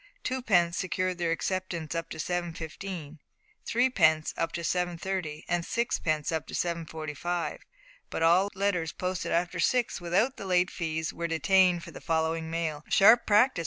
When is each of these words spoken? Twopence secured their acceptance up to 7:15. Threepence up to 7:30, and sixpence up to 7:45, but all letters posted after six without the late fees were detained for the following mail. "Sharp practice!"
Twopence 0.23 0.77
secured 0.79 1.19
their 1.19 1.29
acceptance 1.31 1.93
up 1.93 2.09
to 2.09 2.17
7:15. 2.17 3.19
Threepence 3.67 4.33
up 4.35 4.51
to 4.53 4.61
7:30, 4.61 5.43
and 5.47 5.63
sixpence 5.63 6.31
up 6.31 6.47
to 6.47 6.55
7:45, 6.55 7.59
but 8.09 8.23
all 8.23 8.49
letters 8.55 8.93
posted 8.93 9.31
after 9.31 9.59
six 9.59 10.01
without 10.01 10.37
the 10.37 10.45
late 10.47 10.71
fees 10.71 11.13
were 11.13 11.27
detained 11.27 11.83
for 11.83 11.91
the 11.91 12.01
following 12.01 12.49
mail. 12.49 12.83
"Sharp 12.89 13.27
practice!" 13.27 13.59